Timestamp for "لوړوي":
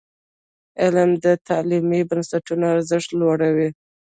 3.19-3.69